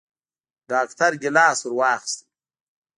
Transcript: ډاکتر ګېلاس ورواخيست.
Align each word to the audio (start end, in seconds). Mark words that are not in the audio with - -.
ډاکتر 0.69 1.11
ګېلاس 1.21 1.59
ورواخيست. 1.63 2.17